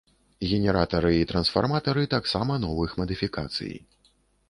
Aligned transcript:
Генератары 0.51 1.11
і 1.17 1.27
трансфарматары 1.33 2.07
таксама 2.17 2.59
новых 2.67 2.99
мадыфікацый. 3.05 3.73